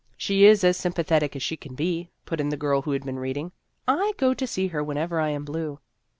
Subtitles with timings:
[0.17, 3.19] "She is as sympathetic as she can be," put in the girl who had been
[3.19, 3.51] reading."
[3.87, 5.77] I go to see her whenever I am blue."